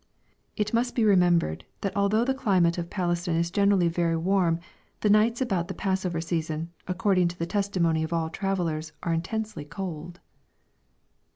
]It 0.57 0.73
must 0.73 0.95
be 0.95 1.05
remembered, 1.05 1.63
that 1.81 1.95
although 1.95 2.25
the 2.25 2.33
climate 2.33 2.79
of 2.79 2.89
Palestine 2.89 3.35
is 3.35 3.51
generally 3.51 3.87
very 3.87 4.17
warm, 4.17 4.59
the 5.01 5.11
nights 5.11 5.41
about 5.41 5.67
the 5.67 5.75
Passover 5.75 6.19
season, 6.19 6.71
according 6.87 7.27
to 7.27 7.37
the 7.37 7.45
testimony 7.45 8.01
of 8.03 8.11
all 8.11 8.31
travellers, 8.31 8.93
are 9.03 9.13
intensely 9.13 9.63
cold. 9.63 10.19